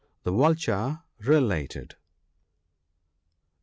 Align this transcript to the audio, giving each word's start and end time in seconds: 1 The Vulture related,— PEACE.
1 0.23 0.23
The 0.23 0.31
Vulture 0.31 1.03
related,— 1.19 1.89
PEACE. 1.89 1.97